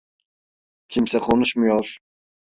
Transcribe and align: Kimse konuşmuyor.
Kimse 0.87 1.19
konuşmuyor. 1.19 1.99